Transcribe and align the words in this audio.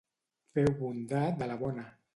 Feu 0.57 0.73
bondat 0.81 1.39
de 1.43 1.53
la 1.55 1.63
bona! 1.65 1.91